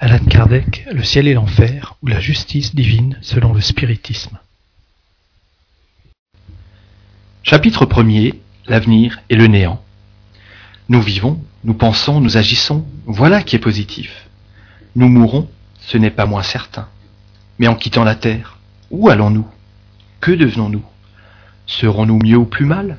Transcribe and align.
Alan 0.00 0.24
Kardec, 0.30 0.86
Le 0.92 1.02
ciel 1.02 1.26
et 1.26 1.34
l'enfer, 1.34 1.96
ou 2.02 2.06
la 2.06 2.20
justice 2.20 2.72
divine 2.72 3.18
selon 3.20 3.52
le 3.52 3.60
spiritisme. 3.60 4.38
Chapitre 7.42 7.84
1er 7.84 8.36
L'avenir 8.68 9.18
et 9.28 9.34
le 9.34 9.48
néant. 9.48 9.82
Nous 10.88 11.02
vivons, 11.02 11.42
nous 11.64 11.74
pensons, 11.74 12.20
nous 12.20 12.36
agissons, 12.36 12.86
voilà 13.06 13.42
qui 13.42 13.56
est 13.56 13.58
positif. 13.58 14.28
Nous 14.94 15.08
mourrons, 15.08 15.50
ce 15.80 15.98
n'est 15.98 16.12
pas 16.12 16.26
moins 16.26 16.44
certain. 16.44 16.86
Mais 17.58 17.66
en 17.66 17.74
quittant 17.74 18.04
la 18.04 18.14
terre, 18.14 18.58
où 18.92 19.08
allons-nous? 19.08 19.48
Que 20.20 20.30
devenons-nous? 20.30 20.84
Serons-nous 21.66 22.20
mieux 22.22 22.36
ou 22.36 22.44
plus 22.44 22.66
mal? 22.66 22.98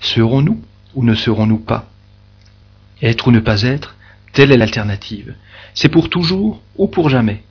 Serons-nous 0.00 0.60
ou 0.94 1.04
ne 1.04 1.14
serons-nous 1.14 1.58
pas? 1.58 1.88
Être 3.00 3.28
ou 3.28 3.30
ne 3.30 3.40
pas 3.40 3.62
être, 3.62 3.94
telle 4.32 4.52
est 4.52 4.56
l'alternative. 4.56 5.34
C'est 5.74 5.88
pour 5.88 6.08
toujours 6.08 6.62
ou 6.76 6.88
pour 6.88 7.08
jamais. 7.08 7.42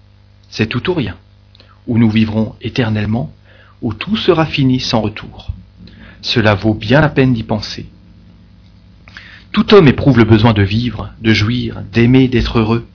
C'est 0.49 0.67
tout 0.67 0.89
ou 0.89 0.93
rien. 0.93 1.15
Ou 1.87 1.97
nous 1.97 2.09
vivrons 2.09 2.55
éternellement, 2.61 3.31
ou 3.81 3.93
tout 3.93 4.17
sera 4.17 4.45
fini 4.45 4.79
sans 4.79 5.01
retour. 5.01 5.51
Cela 6.21 6.53
vaut 6.53 6.73
bien 6.73 7.01
la 7.01 7.09
peine 7.09 7.33
d'y 7.33 7.43
penser. 7.43 7.87
Tout 9.51 9.73
homme 9.73 9.87
éprouve 9.87 10.17
le 10.17 10.23
besoin 10.23 10.53
de 10.53 10.61
vivre, 10.61 11.11
de 11.21 11.33
jouir, 11.33 11.81
d'aimer, 11.91 12.27
d'être 12.27 12.59
heureux. 12.59 12.87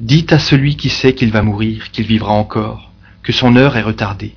Dites 0.00 0.32
à 0.32 0.38
celui 0.38 0.76
qui 0.76 0.90
sait 0.90 1.14
qu'il 1.14 1.32
va 1.32 1.42
mourir, 1.42 1.90
qu'il 1.90 2.06
vivra 2.06 2.32
encore, 2.32 2.92
que 3.22 3.32
son 3.32 3.56
heure 3.56 3.76
est 3.76 3.82
retardée. 3.82 4.34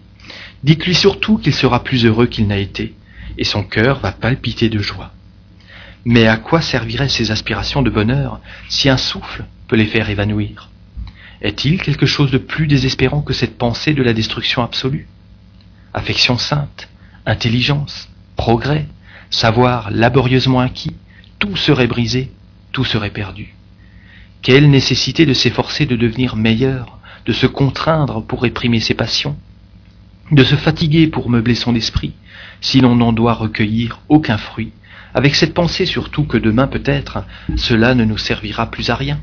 Dites-lui 0.64 0.96
surtout 0.96 1.38
qu'il 1.38 1.54
sera 1.54 1.84
plus 1.84 2.06
heureux 2.06 2.26
qu'il 2.26 2.48
n'a 2.48 2.58
été, 2.58 2.96
et 3.38 3.44
son 3.44 3.64
cœur 3.64 4.00
va 4.00 4.12
palpiter 4.12 4.70
de 4.70 4.80
joie. 4.80 5.12
Mais 6.06 6.28
à 6.28 6.38
quoi 6.38 6.62
serviraient 6.62 7.10
ces 7.10 7.32
aspirations 7.32 7.82
de 7.82 7.90
bonheur 7.90 8.40
si 8.70 8.90
un 8.90 8.98
souffle 8.98 9.46
peut 9.68 9.76
les 9.76 9.86
faire 9.86 10.10
évanouir? 10.10 10.70
Est-il 11.42 11.82
quelque 11.82 12.06
chose 12.06 12.32
de 12.32 12.38
plus 12.38 12.68
désespérant 12.68 13.22
que 13.22 13.34
cette 13.34 13.58
pensée 13.58 13.94
de 13.94 14.04
la 14.04 14.14
destruction 14.14 14.64
absolue? 14.64 15.08
Affection 15.94 16.38
sainte, 16.38 16.90
intelligence, 17.26 18.10
progrès, 18.36 18.88
savoir 19.30 19.92
laborieusement 19.92 20.60
acquis, 20.60 20.96
tout 21.40 21.56
serait 21.56 21.88
brisé, 21.88 22.32
tout 22.72 22.86
serait 22.86 23.10
perdu. 23.10 23.56
Quelle 24.42 24.70
nécessité 24.70 25.26
de 25.26 25.34
s'efforcer 25.34 25.86
de 25.86 25.96
devenir 25.96 26.36
meilleur, 26.36 27.00
de 27.26 27.34
se 27.34 27.46
contraindre 27.46 28.24
pour 28.24 28.42
réprimer 28.42 28.80
ses 28.80 28.96
passions, 28.96 29.38
de 30.32 30.44
se 30.44 30.56
fatiguer 30.56 31.08
pour 31.08 31.30
meubler 31.30 31.56
son 31.56 31.76
esprit, 31.76 32.14
si 32.62 32.82
l'on 32.82 32.96
n'en 32.96 33.14
doit 33.14 33.34
recueillir 33.34 34.00
aucun 34.10 34.38
fruit, 34.38 34.72
avec 35.14 35.36
cette 35.36 35.54
pensée 35.54 35.86
surtout 35.86 36.26
que 36.26 36.38
demain 36.38 36.68
peut-être 36.68 37.24
cela 37.58 37.96
ne 37.96 38.06
nous 38.06 38.18
servira 38.18 38.70
plus 38.72 38.90
à 38.90 38.96
rien. 38.96 39.20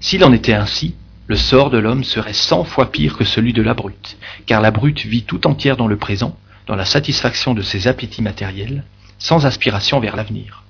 S'il 0.00 0.24
en 0.24 0.32
était 0.32 0.54
ainsi, 0.54 0.94
le 1.28 1.36
sort 1.36 1.70
de 1.70 1.78
l'homme 1.78 2.04
serait 2.04 2.32
cent 2.32 2.64
fois 2.64 2.90
pire 2.90 3.16
que 3.16 3.24
celui 3.24 3.52
de 3.52 3.62
la 3.62 3.74
brute, 3.74 4.16
car 4.46 4.60
la 4.60 4.70
brute 4.70 5.06
vit 5.06 5.22
tout 5.22 5.46
entière 5.46 5.76
dans 5.76 5.86
le 5.86 5.96
présent, 5.96 6.36
dans 6.66 6.76
la 6.76 6.84
satisfaction 6.84 7.54
de 7.54 7.62
ses 7.62 7.86
appétits 7.88 8.22
matériels, 8.22 8.84
sans 9.18 9.46
aspiration 9.46 10.00
vers 10.00 10.16
l'avenir. 10.16 10.64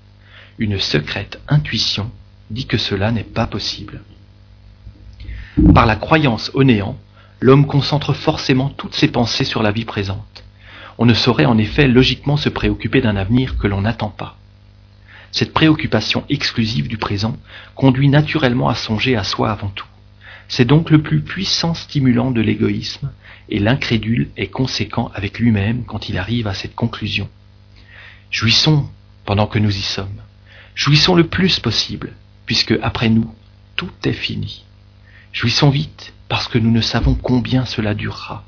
Une 0.59 0.79
secrète 0.79 1.41
intuition 1.49 2.11
dit 2.51 2.67
que 2.67 2.77
cela 2.77 3.11
n'est 3.11 3.25
pas 3.25 3.47
possible. 3.47 4.03
Par 5.75 5.87
la 5.87 5.97
croyance 5.97 6.51
au 6.55 6.65
néant, 6.65 6.97
l'homme 7.41 7.67
concentre 7.67 8.13
forcément 8.13 8.69
toutes 8.69 8.95
ses 8.95 9.09
pensées 9.09 9.45
sur 9.45 9.63
la 9.63 9.73
vie 9.73 9.85
présente. 9.85 10.42
On 10.99 11.07
ne 11.07 11.15
saurait 11.15 11.47
en 11.47 11.59
effet 11.59 11.89
logiquement 11.89 12.37
se 12.37 12.49
préoccuper 12.49 13.01
d'un 13.01 13.17
avenir 13.17 13.57
que 13.59 13.67
l'on 13.67 13.83
n'attend 13.83 14.11
pas. 14.11 14.37
Cette 15.33 15.55
préoccupation 15.55 16.25
exclusive 16.29 16.89
du 16.89 16.99
présent 16.99 17.37
conduit 17.75 18.09
naturellement 18.09 18.69
à 18.69 18.75
songer 18.75 19.17
à 19.17 19.25
soi 19.25 19.51
avant 19.51 19.71
tout. 19.71 19.87
C'est 20.49 20.67
donc 20.67 20.91
le 20.91 21.01
plus 21.01 21.23
puissant 21.23 21.73
stimulant 21.73 22.31
de 22.31 22.43
l'égoïsme, 22.43 23.11
et 23.49 23.59
l'incrédule 23.59 24.29
est 24.37 24.49
conséquent 24.49 25.11
avec 25.15 25.39
lui-même 25.39 25.85
quand 25.85 26.11
il 26.11 26.19
arrive 26.19 26.47
à 26.47 26.55
cette 26.55 26.75
conclusion. 26.75 27.29
Jouissons 28.31 28.87
pendant 29.25 29.47
que 29.47 29.59
nous 29.59 29.75
y 29.75 29.81
sommes. 29.81 30.21
Jouissons 30.75 31.15
le 31.15 31.27
plus 31.27 31.59
possible, 31.61 32.13
puisque 32.45 32.79
après 32.83 33.09
nous, 33.09 33.33
tout 33.77 33.91
est 34.05 34.13
fini. 34.13 34.65
Jouissons 35.33 35.71
vite, 35.71 36.13
parce 36.29 36.49
que 36.49 36.59
nous 36.59 36.71
ne 36.71 36.81
savons 36.83 37.15
combien 37.15 37.65
cela 37.65 37.95
durera. 37.95 38.45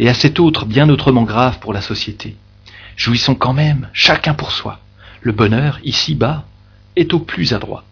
Et 0.00 0.08
à 0.08 0.14
cet 0.14 0.40
autre 0.40 0.64
bien 0.64 0.88
autrement 0.88 1.24
grave 1.24 1.58
pour 1.58 1.74
la 1.74 1.82
société. 1.82 2.34
Jouissons 2.96 3.34
quand 3.34 3.52
même, 3.52 3.90
chacun 3.92 4.32
pour 4.32 4.50
soi. 4.50 4.80
Le 5.20 5.32
bonheur, 5.32 5.78
ici-bas, 5.84 6.46
est 6.96 7.12
au 7.12 7.18
plus 7.18 7.52
adroit. 7.52 7.84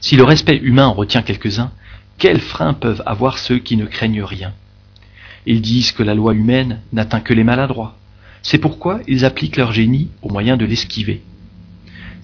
Si 0.00 0.16
le 0.16 0.24
respect 0.24 0.56
humain 0.56 0.88
en 0.88 0.94
retient 0.94 1.22
quelques-uns, 1.22 1.70
quels 2.18 2.40
freins 2.40 2.74
peuvent 2.74 3.04
avoir 3.06 3.38
ceux 3.38 3.60
qui 3.60 3.76
ne 3.76 3.86
craignent 3.86 4.24
rien? 4.24 4.52
Ils 5.46 5.62
disent 5.62 5.92
que 5.92 6.02
la 6.02 6.16
loi 6.16 6.34
humaine 6.34 6.80
n'atteint 6.92 7.20
que 7.20 7.34
les 7.34 7.44
maladroits. 7.44 7.96
C'est 8.42 8.58
pourquoi 8.58 8.98
ils 9.06 9.24
appliquent 9.24 9.58
leur 9.58 9.70
génie 9.70 10.10
au 10.22 10.28
moyen 10.28 10.56
de 10.56 10.64
l'esquiver. 10.64 11.22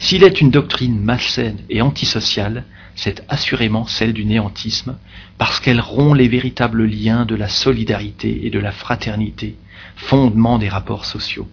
S'il 0.04 0.22
est 0.22 0.42
une 0.42 0.50
doctrine 0.50 1.00
malsaine 1.00 1.60
et 1.70 1.81
antisociale, 1.81 2.65
c'est 2.94 3.25
assurément 3.31 3.87
celle 3.87 4.12
du 4.12 4.26
néantisme, 4.26 4.98
parce 5.38 5.60
qu'elle 5.60 5.81
rompt 5.81 6.15
les 6.15 6.28
véritables 6.28 6.84
liens 6.84 7.25
de 7.25 7.34
la 7.34 7.48
solidarité 7.48 8.44
et 8.44 8.50
de 8.50 8.59
la 8.59 8.70
fraternité, 8.70 9.56
fondement 9.97 10.59
des 10.59 10.69
rapports 10.69 11.06
sociaux. 11.06 11.48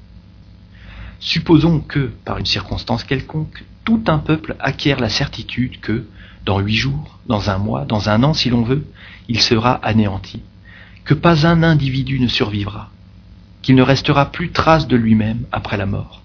Supposons 1.22 1.80
que, 1.80 2.12
par 2.26 2.40
une 2.40 2.46
circonstance 2.46 3.06
quelconque, 3.06 3.64
tout 3.86 4.04
un 4.08 4.18
peuple 4.18 4.58
acquiert 4.60 5.00
la 5.00 5.08
certitude 5.08 5.80
que, 5.80 6.06
dans 6.46 6.60
huit 6.60 6.76
jours, 6.76 7.20
dans 7.28 7.50
un 7.50 7.58
mois, 7.58 7.86
dans 7.86 8.10
un 8.10 8.22
an 8.22 8.34
si 8.34 8.50
l'on 8.50 8.64
veut, 8.64 8.86
il 9.30 9.40
sera 9.40 9.76
anéanti, 9.76 10.42
que 11.06 11.14
pas 11.14 11.48
un 11.48 11.64
individu 11.64 12.20
ne 12.20 12.28
survivra, 12.28 12.92
qu'il 13.62 13.76
ne 13.76 13.82
restera 13.82 14.30
plus 14.30 14.52
trace 14.52 14.90
de 14.90 14.98
lui-même 14.98 15.46
après 15.54 15.78
la 15.78 15.86
mort. 15.86 16.22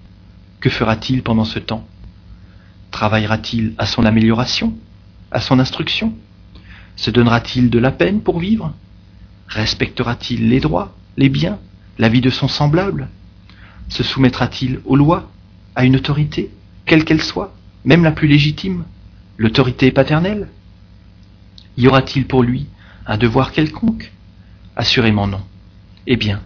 Que 0.58 0.70
fera-t-il 0.70 1.22
pendant 1.22 1.44
ce 1.44 1.60
temps? 1.60 1.86
Travaillera-t-il 2.90 3.74
à 3.78 3.86
son 3.86 4.04
amélioration, 4.04 4.74
à 5.30 5.40
son 5.40 5.58
instruction? 5.58 6.14
Se 6.96 7.10
donnera-t-il 7.10 7.68
de 7.70 7.78
la 7.78 7.90
peine 7.90 8.22
pour 8.22 8.38
vivre? 8.38 8.74
Respectera-t-il 9.48 10.48
les 10.48 10.60
droits, 10.60 10.96
les 11.16 11.28
biens, 11.28 11.58
la 11.98 12.08
vie 12.08 12.20
de 12.20 12.30
son 12.30 12.48
semblable? 12.48 13.08
Se 13.88 14.02
soumettra-t-il 14.02 14.80
aux 14.84 14.96
lois, 14.96 15.30
à 15.74 15.84
une 15.84 15.96
autorité, 15.96 16.50
quelle 16.86 17.04
qu'elle 17.04 17.22
soit, 17.22 17.54
même 17.84 18.02
la 18.02 18.12
plus 18.12 18.28
légitime, 18.28 18.84
l'autorité 19.36 19.90
paternelle? 19.92 20.48
Y 21.76 21.86
aura-t-il 21.86 22.26
pour 22.26 22.42
lui 22.42 22.66
un 23.06 23.18
devoir 23.18 23.52
quelconque? 23.52 24.10
Assurément 24.74 25.26
non. 25.26 25.42
Eh 26.06 26.16
bien, 26.16 26.42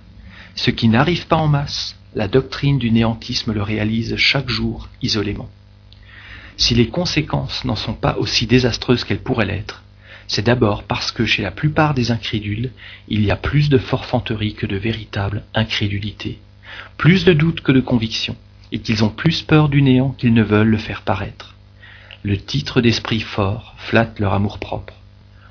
ce 0.56 0.70
qui 0.70 0.88
n'arrive 0.88 1.26
pas 1.26 1.36
en 1.36 1.48
masse, 1.48 1.96
la 2.14 2.28
doctrine 2.28 2.78
du 2.78 2.90
néantisme 2.90 3.52
le 3.52 3.62
réalise 3.62 4.16
chaque 4.16 4.48
jour 4.48 4.88
isolément. 5.00 5.48
Si 6.56 6.74
les 6.74 6.88
conséquences 6.88 7.64
n'en 7.64 7.76
sont 7.76 7.94
pas 7.94 8.16
aussi 8.18 8.46
désastreuses 8.46 9.04
qu'elles 9.04 9.22
pourraient 9.22 9.46
l'être, 9.46 9.82
c'est 10.26 10.46
d'abord 10.46 10.84
parce 10.84 11.10
que 11.10 11.26
chez 11.26 11.42
la 11.42 11.50
plupart 11.50 11.92
des 11.92 12.12
incrédules, 12.12 12.70
il 13.08 13.24
y 13.24 13.32
a 13.32 13.36
plus 13.36 13.68
de 13.68 13.78
forfanterie 13.78 14.54
que 14.54 14.66
de 14.66 14.76
véritable 14.76 15.42
incrédulité, 15.54 16.38
plus 16.96 17.24
de 17.24 17.32
doute 17.32 17.62
que 17.62 17.72
de 17.72 17.80
conviction, 17.80 18.36
et 18.70 18.78
qu'ils 18.78 19.02
ont 19.02 19.08
plus 19.08 19.42
peur 19.42 19.68
du 19.68 19.82
néant 19.82 20.10
qu'ils 20.10 20.32
ne 20.32 20.44
veulent 20.44 20.68
le 20.68 20.78
faire 20.78 21.02
paraître. 21.02 21.56
Le 22.22 22.36
titre 22.36 22.80
d'esprit 22.80 23.20
fort 23.20 23.74
flatte 23.78 24.20
leur 24.20 24.34
amour-propre. 24.34 24.94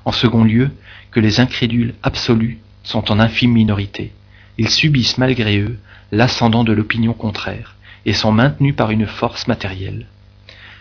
En 0.06 0.12
second 0.12 0.44
lieu, 0.44 0.70
que 1.10 1.20
les 1.20 1.40
incrédules 1.40 1.94
absolus 2.02 2.58
sont 2.82 3.10
en 3.12 3.20
infime 3.20 3.52
minorité. 3.52 4.12
Ils 4.56 4.70
subissent 4.70 5.18
malgré 5.18 5.58
eux 5.58 5.78
l'ascendant 6.12 6.64
de 6.64 6.72
l'opinion 6.72 7.12
contraire 7.12 7.76
et 8.06 8.12
sont 8.14 8.32
maintenus 8.32 8.74
par 8.74 8.90
une 8.90 9.06
force 9.06 9.46
matérielle 9.46 10.06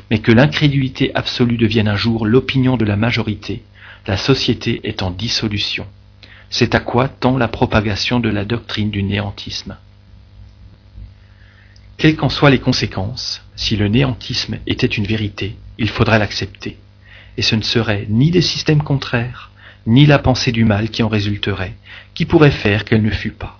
mais 0.10 0.20
que 0.20 0.32
l'incrédulité 0.32 1.12
absolue 1.16 1.58
devienne 1.58 1.88
un 1.88 1.96
jour 1.96 2.26
l'opinion 2.26 2.78
de 2.78 2.86
la 2.86 2.96
majorité, 2.96 3.64
la 4.08 4.18
société 4.18 4.82
est 4.84 5.04
en 5.04 5.12
dissolution. 5.12 5.86
C'est 6.50 6.74
à 6.74 6.80
quoi 6.80 7.08
tend 7.08 7.38
la 7.38 7.48
propagation 7.48 8.20
de 8.20 8.30
la 8.30 8.44
doctrine 8.44 8.90
du 8.90 9.04
néantisme. 9.04 9.78
Quelles 11.98 12.16
qu'en 12.16 12.30
soient 12.30 12.50
les 12.50 12.60
conséquences, 12.60 13.44
si 13.56 13.76
le 13.76 13.88
néantisme 13.88 14.58
était 14.66 14.88
une 14.88 15.06
vérité, 15.06 15.58
il 15.78 15.90
faudrait 15.90 16.18
l'accepter, 16.18 16.78
et 17.38 17.42
ce 17.42 17.56
ne 17.56 17.62
serait 17.62 18.08
ni 18.10 18.32
des 18.32 18.42
systèmes 18.42 18.82
contraires, 18.82 19.52
ni 19.86 20.06
la 20.06 20.18
pensée 20.18 20.52
du 20.52 20.66
mal 20.66 20.90
qui 20.90 21.04
en 21.04 21.08
résulterait, 21.08 21.76
qui 22.14 22.26
pourrait 22.26 22.52
faire 22.52 22.86
qu'elle 22.86 23.04
ne 23.04 23.12
fût 23.12 23.32
pas. 23.32 23.59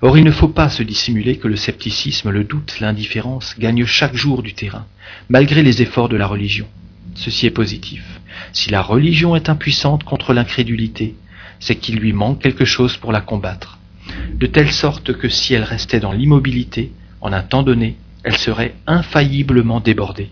Or 0.00 0.16
il 0.16 0.24
ne 0.24 0.30
faut 0.30 0.48
pas 0.48 0.70
se 0.70 0.84
dissimuler 0.84 1.38
que 1.38 1.48
le 1.48 1.56
scepticisme, 1.56 2.30
le 2.30 2.44
doute, 2.44 2.78
l'indifférence 2.80 3.56
gagnent 3.58 3.86
chaque 3.86 4.14
jour 4.14 4.42
du 4.42 4.54
terrain, 4.54 4.86
malgré 5.28 5.62
les 5.62 5.82
efforts 5.82 6.08
de 6.08 6.16
la 6.16 6.26
religion. 6.26 6.68
Ceci 7.16 7.46
est 7.46 7.50
positif. 7.50 8.04
Si 8.52 8.70
la 8.70 8.80
religion 8.80 9.34
est 9.34 9.48
impuissante 9.48 10.04
contre 10.04 10.32
l'incrédulité, 10.32 11.16
c'est 11.58 11.74
qu'il 11.74 11.96
lui 11.96 12.12
manque 12.12 12.40
quelque 12.40 12.64
chose 12.64 12.96
pour 12.96 13.10
la 13.10 13.20
combattre, 13.20 13.78
de 14.34 14.46
telle 14.46 14.70
sorte 14.70 15.12
que 15.14 15.28
si 15.28 15.54
elle 15.54 15.64
restait 15.64 15.98
dans 15.98 16.12
l'immobilité, 16.12 16.92
en 17.20 17.32
un 17.32 17.42
temps 17.42 17.64
donné, 17.64 17.96
elle 18.22 18.36
serait 18.36 18.74
infailliblement 18.86 19.80
débordée. 19.80 20.30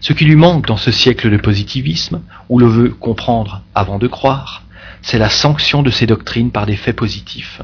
Ce 0.00 0.12
qui 0.12 0.26
lui 0.26 0.36
manque 0.36 0.66
dans 0.66 0.76
ce 0.76 0.90
siècle 0.90 1.30
de 1.30 1.38
positivisme, 1.38 2.20
où 2.50 2.58
le 2.58 2.66
veut 2.66 2.90
comprendre 2.90 3.62
avant 3.74 3.98
de 3.98 4.08
croire, 4.08 4.64
c'est 5.00 5.18
la 5.18 5.30
sanction 5.30 5.82
de 5.82 5.90
ces 5.90 6.06
doctrines 6.06 6.50
par 6.50 6.66
des 6.66 6.76
faits 6.76 6.96
positifs. 6.96 7.62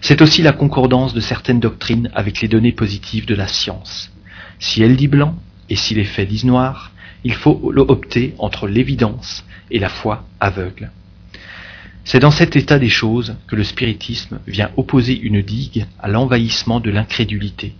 C'est 0.00 0.22
aussi 0.22 0.42
la 0.42 0.52
concordance 0.52 1.14
de 1.14 1.20
certaines 1.20 1.60
doctrines 1.60 2.10
avec 2.14 2.40
les 2.40 2.48
données 2.48 2.72
positives 2.72 3.26
de 3.26 3.34
la 3.34 3.48
science. 3.48 4.10
Si 4.58 4.82
elle 4.82 4.96
dit 4.96 5.08
blanc 5.08 5.36
et 5.68 5.76
si 5.76 5.94
les 5.94 6.04
faits 6.04 6.28
disent 6.28 6.44
noir, 6.44 6.92
il 7.24 7.34
faut 7.34 7.72
opter 7.76 8.34
entre 8.38 8.66
l'évidence 8.66 9.44
et 9.70 9.78
la 9.78 9.88
foi 9.88 10.24
aveugle. 10.40 10.90
C'est 12.04 12.18
dans 12.18 12.32
cet 12.32 12.56
état 12.56 12.78
des 12.78 12.88
choses 12.88 13.36
que 13.46 13.54
le 13.54 13.62
spiritisme 13.62 14.40
vient 14.46 14.70
opposer 14.76 15.18
une 15.18 15.40
digue 15.40 15.86
à 16.00 16.08
l'envahissement 16.08 16.80
de 16.80 16.90
l'incrédulité, 16.90 17.74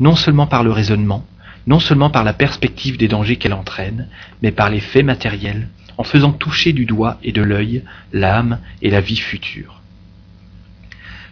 non 0.00 0.16
seulement 0.16 0.48
par 0.48 0.64
le 0.64 0.72
raisonnement, 0.72 1.24
non 1.66 1.78
seulement 1.78 2.10
par 2.10 2.24
la 2.24 2.32
perspective 2.32 2.96
des 2.96 3.06
dangers 3.06 3.36
qu'elle 3.36 3.52
entraîne, 3.52 4.08
mais 4.42 4.50
par 4.50 4.70
les 4.70 4.80
faits 4.80 5.04
matériels, 5.04 5.68
en 5.98 6.04
faisant 6.04 6.32
toucher 6.32 6.72
du 6.72 6.84
doigt 6.84 7.18
et 7.22 7.32
de 7.32 7.42
l'œil 7.42 7.82
l'âme 8.12 8.58
et 8.82 8.90
la 8.90 9.00
vie 9.00 9.18
future. 9.18 9.79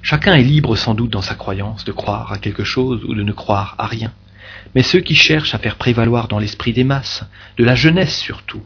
Chacun 0.02 0.34
est 0.34 0.42
libre 0.42 0.76
sans 0.76 0.94
doute 0.94 1.10
dans 1.10 1.22
sa 1.22 1.34
croyance 1.34 1.84
de 1.84 1.92
croire 1.92 2.32
à 2.32 2.38
quelque 2.38 2.64
chose 2.64 3.04
ou 3.04 3.14
de 3.14 3.22
ne 3.22 3.32
croire 3.32 3.74
à 3.78 3.86
rien, 3.86 4.12
mais 4.74 4.82
ceux 4.82 5.00
qui 5.00 5.14
cherchent 5.14 5.54
à 5.54 5.58
faire 5.58 5.76
prévaloir 5.76 6.28
dans 6.28 6.38
l'esprit 6.38 6.72
des 6.72 6.84
masses, 6.84 7.24
de 7.56 7.64
la 7.64 7.74
jeunesse 7.74 8.16
surtout, 8.16 8.62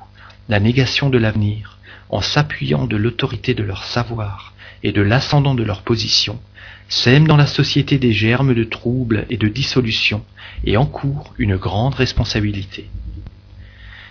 la 0.48 0.60
négation 0.60 1.10
de 1.10 1.18
l'avenir, 1.18 1.78
en 2.10 2.20
s'appuyant 2.20 2.86
de 2.86 2.96
l'autorité 2.96 3.54
de 3.54 3.62
leur 3.62 3.84
savoir 3.84 4.52
et 4.82 4.92
de 4.92 5.02
l'ascendant 5.02 5.54
de 5.54 5.62
leur 5.62 5.82
position, 5.82 6.40
sèment 6.88 7.26
dans 7.26 7.36
la 7.36 7.46
société 7.46 7.98
des 7.98 8.12
germes 8.12 8.54
de 8.54 8.64
troubles 8.64 9.26
et 9.30 9.36
de 9.36 9.48
dissolution 9.48 10.24
et 10.64 10.76
encourent 10.76 11.32
une 11.38 11.56
grande 11.56 11.94
responsabilité. 11.94 12.90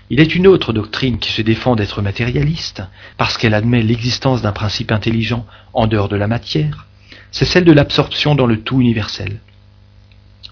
Il 0.09 0.19
est 0.19 0.35
une 0.35 0.47
autre 0.47 0.73
doctrine 0.73 1.19
qui 1.19 1.31
se 1.31 1.41
défend 1.41 1.75
d'être 1.75 2.01
matérialiste, 2.01 2.83
parce 3.17 3.37
qu'elle 3.37 3.53
admet 3.53 3.83
l'existence 3.83 4.41
d'un 4.41 4.51
principe 4.51 4.91
intelligent 4.91 5.45
en 5.73 5.87
dehors 5.87 6.09
de 6.09 6.17
la 6.17 6.27
matière, 6.27 6.87
c'est 7.31 7.45
celle 7.45 7.65
de 7.65 7.71
l'absorption 7.71 8.35
dans 8.35 8.45
le 8.45 8.61
tout 8.61 8.81
universel. 8.81 9.39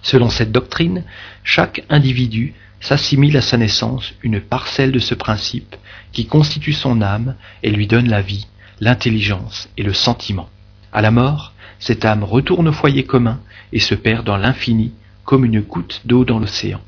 Selon 0.02 0.30
cette 0.30 0.52
doctrine, 0.52 1.04
chaque 1.44 1.84
individu 1.90 2.54
s'assimile 2.80 3.36
à 3.38 3.42
sa 3.42 3.58
naissance 3.58 4.14
une 4.24 4.40
parcelle 4.40 4.92
de 4.92 5.00
ce 5.00 5.14
principe 5.14 5.76
qui 6.14 6.26
constitue 6.26 6.74
son 6.74 7.02
âme 7.02 7.36
et 7.64 7.70
lui 7.70 7.88
donne 7.88 8.08
la 8.08 8.22
vie, 8.22 8.48
l'intelligence 8.80 9.70
et 9.78 9.84
le 9.84 9.94
sentiment. 9.94 10.50
À 10.94 11.02
la 11.02 11.12
mort, 11.12 11.54
cette 11.80 12.06
âme 12.06 12.24
retourne 12.24 12.70
au 12.70 12.74
foyer 12.74 13.04
commun 13.04 13.40
et 13.74 13.80
se 13.80 13.96
perd 13.96 14.26
dans 14.26 14.38
l'infini 14.38 14.94
comme 15.26 15.46
une 15.46 15.62
goutte 15.62 16.02
d'eau 16.06 16.26
dans 16.26 16.40
l'océan. 16.40 16.82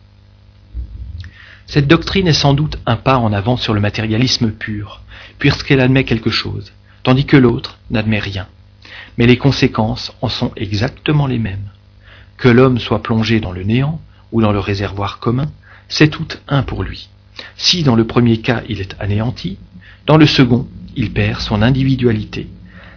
Cette 1.67 1.87
doctrine 1.87 2.27
est 2.27 2.33
sans 2.33 2.53
doute 2.53 2.79
un 2.85 2.95
pas 2.95 3.17
en 3.17 3.31
avant 3.31 3.55
sur 3.55 3.73
le 3.73 3.81
matérialisme 3.81 4.51
pur, 4.51 5.01
puisqu'elle 5.37 5.79
admet 5.79 6.03
quelque 6.03 6.29
chose, 6.29 6.73
tandis 7.03 7.25
que 7.25 7.37
l'autre 7.37 7.77
n'admet 7.89 8.19
rien. 8.19 8.47
Mais 9.17 9.27
les 9.27 9.37
conséquences 9.37 10.13
en 10.21 10.29
sont 10.29 10.51
exactement 10.55 11.27
les 11.27 11.39
mêmes. 11.39 11.69
Que 12.37 12.49
l'homme 12.49 12.79
soit 12.79 13.03
plongé 13.03 13.39
dans 13.39 13.51
le 13.51 13.63
néant 13.63 14.01
ou 14.31 14.41
dans 14.41 14.51
le 14.51 14.59
réservoir 14.59 15.19
commun, 15.19 15.49
c'est 15.89 16.09
tout 16.09 16.27
un 16.47 16.63
pour 16.63 16.83
lui. 16.83 17.09
Si 17.57 17.83
dans 17.83 17.95
le 17.95 18.07
premier 18.07 18.37
cas 18.37 18.61
il 18.69 18.81
est 18.81 18.95
anéanti, 18.99 19.57
dans 20.05 20.17
le 20.17 20.25
second 20.25 20.67
il 20.95 21.11
perd 21.11 21.39
son 21.39 21.61
individualité. 21.61 22.47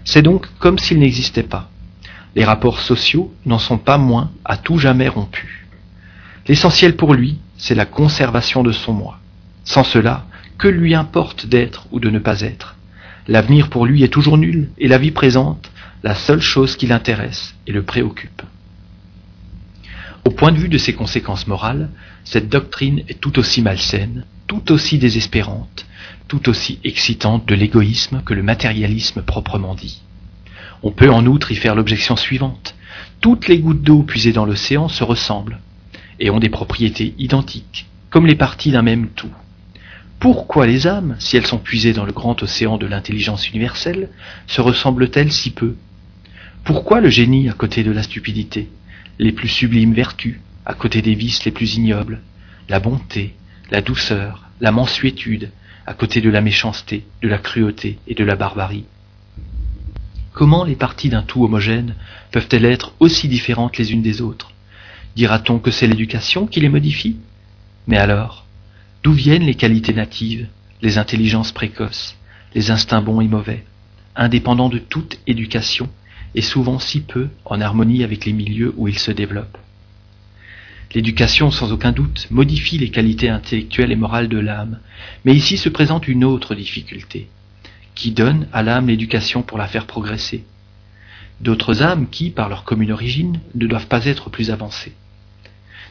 C'est 0.04 0.22
donc 0.22 0.48
comme 0.58 0.78
s'il 0.78 0.98
n'existait 0.98 1.42
pas. 1.42 1.70
Les 2.34 2.44
rapports 2.44 2.80
sociaux 2.80 3.32
n'en 3.46 3.58
sont 3.58 3.78
pas 3.78 3.98
moins 3.98 4.30
à 4.44 4.56
tout 4.56 4.78
jamais 4.78 5.08
rompus. 5.08 5.66
L'essentiel 6.46 6.96
pour 6.96 7.14
lui, 7.14 7.38
c'est 7.56 7.74
la 7.74 7.86
conservation 7.86 8.62
de 8.62 8.72
son 8.72 8.92
moi. 8.92 9.18
Sans 9.64 9.84
cela, 9.84 10.26
que 10.58 10.68
lui 10.68 10.94
importe 10.94 11.46
d'être 11.46 11.86
ou 11.90 12.00
de 12.00 12.10
ne 12.10 12.18
pas 12.18 12.40
être? 12.40 12.76
L'avenir 13.28 13.70
pour 13.70 13.86
lui 13.86 14.02
est 14.02 14.12
toujours 14.12 14.36
nul, 14.36 14.68
et 14.76 14.88
la 14.88 14.98
vie 14.98 15.10
présente, 15.10 15.70
la 16.04 16.14
seule 16.14 16.42
chose 16.42 16.76
qui 16.76 16.86
l'intéresse 16.86 17.54
et 17.66 17.72
le 17.72 17.82
préoccupe. 17.82 18.42
Au 20.26 20.30
point 20.30 20.52
de 20.52 20.58
vue 20.58 20.68
de 20.68 20.76
ses 20.76 20.92
conséquences 20.92 21.46
morales, 21.46 21.88
cette 22.24 22.50
doctrine 22.50 23.02
est 23.08 23.22
tout 23.22 23.38
aussi 23.38 23.62
malsaine, 23.62 24.26
tout 24.46 24.70
aussi 24.70 24.98
désespérante, 24.98 25.86
tout 26.28 26.50
aussi 26.50 26.78
excitante 26.84 27.48
de 27.48 27.54
l'égoïsme 27.54 28.20
que 28.22 28.34
le 28.34 28.42
matérialisme 28.42 29.22
proprement 29.22 29.74
dit. 29.74 30.02
On 30.82 30.90
peut 30.90 31.10
en 31.10 31.24
outre 31.24 31.52
y 31.52 31.56
faire 31.56 31.74
l'objection 31.74 32.16
suivante. 32.16 32.74
Toutes 33.22 33.48
les 33.48 33.58
gouttes 33.58 33.82
d'eau 33.82 34.02
puisées 34.02 34.34
dans 34.34 34.44
l'océan 34.44 34.88
se 34.88 35.04
ressemblent 35.04 35.60
et 36.20 36.28
ont 36.28 36.38
des 36.38 36.50
propriétés 36.50 37.14
identiques, 37.16 37.86
comme 38.10 38.26
les 38.26 38.36
parties 38.36 38.72
d'un 38.72 38.82
même 38.82 39.08
tout. 39.08 39.32
Pourquoi 40.20 40.66
les 40.66 40.86
âmes, 40.86 41.16
si 41.18 41.38
elles 41.38 41.46
sont 41.46 41.58
puisées 41.58 41.94
dans 41.94 42.04
le 42.04 42.12
grand 42.12 42.42
océan 42.42 42.76
de 42.76 42.86
l'intelligence 42.86 43.48
universelle, 43.48 44.10
se 44.46 44.60
ressemblent-elles 44.60 45.32
si 45.32 45.50
peu? 45.50 45.76
Pourquoi 46.64 47.02
le 47.02 47.10
génie 47.10 47.50
à 47.50 47.52
côté 47.52 47.84
de 47.84 47.90
la 47.90 48.02
stupidité, 48.02 48.70
les 49.18 49.32
plus 49.32 49.48
sublimes 49.48 49.92
vertus 49.92 50.40
à 50.64 50.72
côté 50.72 51.02
des 51.02 51.14
vices 51.14 51.44
les 51.44 51.50
plus 51.50 51.74
ignobles, 51.74 52.22
la 52.70 52.80
bonté, 52.80 53.34
la 53.70 53.82
douceur, 53.82 54.48
la 54.62 54.72
mansuétude, 54.72 55.50
à 55.86 55.92
côté 55.92 56.22
de 56.22 56.30
la 56.30 56.40
méchanceté, 56.40 57.04
de 57.20 57.28
la 57.28 57.36
cruauté 57.36 57.98
et 58.08 58.14
de 58.14 58.24
la 58.24 58.34
barbarie? 58.34 58.86
Comment 60.32 60.64
les 60.64 60.74
parties 60.74 61.10
d'un 61.10 61.22
tout 61.22 61.44
homogène 61.44 61.96
peuvent-elles 62.32 62.64
être 62.64 62.94
aussi 62.98 63.28
différentes 63.28 63.76
les 63.76 63.92
unes 63.92 64.00
des 64.00 64.22
autres? 64.22 64.52
Dira-t-on 65.16 65.58
que 65.58 65.70
c'est 65.70 65.86
l'éducation 65.86 66.46
qui 66.46 66.60
les 66.60 66.70
modifie? 66.70 67.18
Mais 67.86 67.98
alors, 67.98 68.46
d'où 69.02 69.12
viennent 69.12 69.44
les 69.44 69.54
qualités 69.54 69.92
natives, 69.92 70.48
les 70.80 70.96
intelligences 70.96 71.52
précoces, 71.52 72.16
les 72.54 72.70
instincts 72.70 73.02
bons 73.02 73.20
et 73.20 73.28
mauvais, 73.28 73.64
indépendants 74.16 74.70
de 74.70 74.78
toute 74.78 75.18
éducation 75.26 75.90
et 76.34 76.42
souvent 76.42 76.78
si 76.78 77.00
peu 77.00 77.28
en 77.44 77.60
harmonie 77.60 78.04
avec 78.04 78.24
les 78.24 78.32
milieux 78.32 78.74
où 78.76 78.88
ils 78.88 78.98
se 78.98 79.10
développent 79.10 79.58
L'éducation, 80.94 81.50
sans 81.50 81.72
aucun 81.72 81.90
doute, 81.90 82.28
modifie 82.30 82.78
les 82.78 82.90
qualités 82.90 83.28
intellectuelles 83.28 83.90
et 83.90 83.96
morales 83.96 84.28
de 84.28 84.38
l'âme, 84.38 84.78
mais 85.24 85.34
ici 85.34 85.56
se 85.56 85.68
présente 85.68 86.06
une 86.06 86.22
autre 86.22 86.54
difficulté, 86.54 87.28
qui 87.96 88.12
donne 88.12 88.46
à 88.52 88.62
l'âme 88.62 88.86
l'éducation 88.86 89.42
pour 89.42 89.58
la 89.58 89.66
faire 89.66 89.86
progresser. 89.86 90.44
D'autres 91.40 91.82
âmes 91.82 92.08
qui, 92.08 92.30
par 92.30 92.48
leur 92.48 92.62
commune 92.62 92.92
origine, 92.92 93.40
ne 93.56 93.66
doivent 93.66 93.88
pas 93.88 94.06
être 94.06 94.30
plus 94.30 94.52
avancées. 94.52 94.92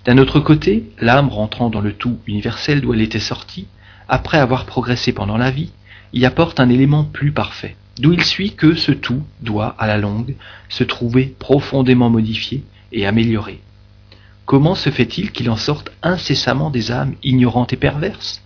D'un 0.06 0.18
autre 0.18 0.40
côté, 0.40 0.90
l'âme 1.00 1.28
rentrant 1.28 1.70
dans 1.70 1.82
le 1.82 1.92
tout 1.92 2.20
universel 2.26 2.80
d'où 2.80 2.94
elle 2.94 3.02
était 3.02 3.20
sortie, 3.20 3.68
après 4.08 4.38
avoir 4.38 4.66
progressé 4.66 5.12
pendant 5.12 5.38
la 5.38 5.52
vie, 5.52 5.72
y 6.14 6.26
apporte 6.26 6.62
un 6.62 6.70
élément 6.70 7.04
plus 7.04 7.34
parfait, 7.34 7.76
d'où 8.00 8.14
il 8.14 8.24
suit 8.24 8.54
que 8.54 8.76
ce 8.76 8.92
tout 8.92 9.24
doit, 9.42 9.76
à 9.78 9.88
la 9.88 9.98
longue, 9.98 10.36
se 10.70 10.84
trouver 10.84 11.36
profondément 11.40 12.10
modifié 12.10 12.64
et 12.92 13.06
amélioré. 13.06 13.60
Comment 14.46 14.76
se 14.76 14.90
fait-il 14.90 15.32
qu'il 15.32 15.50
en 15.50 15.56
sorte 15.56 15.92
incessamment 16.02 16.70
des 16.70 16.92
âmes 16.92 17.16
ignorantes 17.24 17.74
et 17.74 17.78
perverses? 17.78 18.42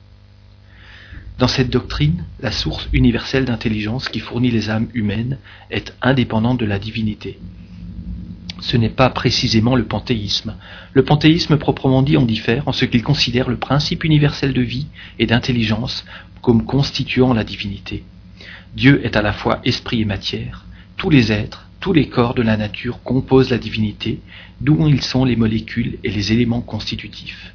Dans 1.39 1.47
cette 1.47 1.69
doctrine, 1.69 2.25
la 2.39 2.51
source 2.51 2.87
universelle 2.93 3.45
d'intelligence 3.45 4.09
qui 4.09 4.19
fournit 4.19 4.51
les 4.51 4.69
âmes 4.69 4.87
humaines 4.93 5.37
est 5.69 5.93
indépendante 6.01 6.59
de 6.59 6.65
la 6.65 6.79
divinité 6.79 7.39
ce 8.59 8.77
n'est 8.77 8.89
pas 8.89 9.09
précisément 9.09 9.75
le 9.75 9.85
panthéisme. 9.85 10.55
Le 10.93 11.03
panthéisme 11.03 11.57
proprement 11.57 12.01
dit 12.01 12.17
en 12.17 12.25
diffère 12.25 12.67
en 12.67 12.71
ce 12.71 12.85
qu'il 12.85 13.03
considère 13.03 13.49
le 13.49 13.57
principe 13.57 14.03
universel 14.03 14.53
de 14.53 14.61
vie 14.61 14.87
et 15.19 15.25
d'intelligence 15.25 16.05
comme 16.41 16.65
constituant 16.65 17.33
la 17.33 17.43
divinité. 17.43 18.03
Dieu 18.75 19.05
est 19.05 19.15
à 19.15 19.21
la 19.21 19.33
fois 19.33 19.59
esprit 19.63 20.01
et 20.01 20.05
matière. 20.05 20.65
Tous 20.97 21.09
les 21.09 21.31
êtres, 21.31 21.67
tous 21.79 21.93
les 21.93 22.09
corps 22.09 22.33
de 22.33 22.41
la 22.41 22.57
nature 22.57 23.01
composent 23.03 23.49
la 23.49 23.57
divinité, 23.57 24.19
d'où 24.61 24.87
ils 24.87 25.01
sont 25.01 25.25
les 25.25 25.35
molécules 25.35 25.97
et 26.03 26.11
les 26.11 26.31
éléments 26.31 26.61
constitutifs. 26.61 27.53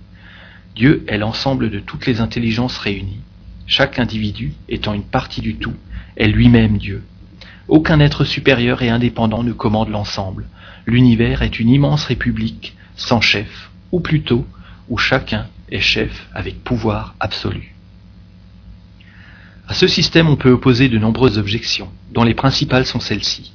Dieu 0.74 1.04
est 1.08 1.18
l'ensemble 1.18 1.70
de 1.70 1.80
toutes 1.80 2.06
les 2.06 2.20
intelligences 2.20 2.78
réunies. 2.78 3.20
Chaque 3.66 3.98
individu, 3.98 4.54
étant 4.68 4.94
une 4.94 5.04
partie 5.04 5.40
du 5.40 5.56
tout, 5.56 5.74
est 6.16 6.28
lui-même 6.28 6.78
Dieu. 6.78 7.02
Aucun 7.68 8.00
être 8.00 8.24
supérieur 8.24 8.82
et 8.82 8.90
indépendant 8.90 9.42
ne 9.42 9.52
commande 9.52 9.90
l'ensemble. 9.90 10.46
L'univers 10.86 11.42
est 11.42 11.60
une 11.60 11.68
immense 11.68 12.04
république 12.04 12.76
sans 12.96 13.20
chef, 13.20 13.70
ou 13.92 14.00
plutôt 14.00 14.46
où 14.88 14.98
chacun 14.98 15.46
est 15.70 15.80
chef 15.80 16.28
avec 16.34 16.62
pouvoir 16.64 17.14
absolu. 17.20 17.74
À 19.72 19.74
ce 19.74 19.86
système, 19.86 20.28
on 20.28 20.36
peut 20.36 20.50
opposer 20.50 20.90
de 20.90 20.98
nombreuses 20.98 21.38
objections, 21.38 21.88
dont 22.12 22.24
les 22.24 22.34
principales 22.34 22.84
sont 22.84 23.00
celles-ci. 23.00 23.54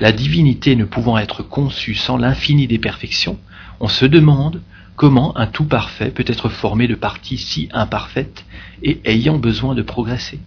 La 0.00 0.10
divinité 0.10 0.74
ne 0.74 0.84
pouvant 0.84 1.18
être 1.18 1.44
conçue 1.44 1.94
sans 1.94 2.16
l'infini 2.16 2.66
des 2.66 2.80
perfections, 2.80 3.38
on 3.78 3.86
se 3.86 4.06
demande 4.06 4.60
comment 4.96 5.38
un 5.38 5.46
tout 5.46 5.66
parfait 5.66 6.10
peut 6.10 6.24
être 6.26 6.48
formé 6.48 6.88
de 6.88 6.96
parties 6.96 7.38
si 7.38 7.68
imparfaites 7.72 8.44
et 8.82 9.00
ayant 9.04 9.38
besoin 9.38 9.76
de 9.76 9.82
progresser. 9.82 10.40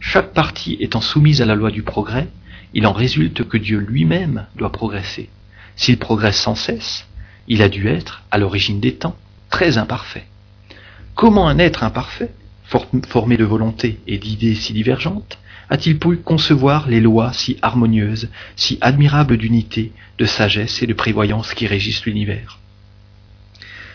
Chaque 0.00 0.32
partie 0.32 0.78
étant 0.80 1.02
soumise 1.02 1.42
à 1.42 1.44
la 1.44 1.54
loi 1.54 1.70
du 1.70 1.82
progrès, 1.82 2.28
il 2.72 2.86
en 2.86 2.94
résulte 2.94 3.46
que 3.46 3.58
Dieu 3.58 3.76
lui-même 3.76 4.46
doit 4.56 4.72
progresser. 4.72 5.28
S'il 5.76 5.98
progresse 5.98 6.40
sans 6.40 6.54
cesse, 6.54 7.06
il 7.48 7.60
a 7.60 7.68
dû 7.68 7.86
être, 7.86 8.22
à 8.30 8.38
l'origine 8.38 8.80
des 8.80 8.94
temps, 8.94 9.16
très 9.50 9.76
imparfait. 9.76 10.24
Comment 11.14 11.48
un 11.48 11.58
être 11.58 11.84
imparfait, 11.84 12.30
formé 12.70 13.36
de 13.36 13.44
volonté 13.44 14.00
et 14.06 14.18
d'idées 14.18 14.54
si 14.54 14.72
divergentes, 14.72 15.38
a-t-il 15.68 15.98
pu 15.98 16.16
concevoir 16.16 16.88
les 16.88 17.00
lois 17.00 17.32
si 17.32 17.56
harmonieuses, 17.62 18.28
si 18.56 18.78
admirables 18.80 19.36
d'unité, 19.36 19.92
de 20.18 20.24
sagesse 20.24 20.82
et 20.82 20.86
de 20.86 20.94
prévoyance 20.94 21.54
qui 21.54 21.66
régissent 21.66 22.04
l'univers? 22.04 22.58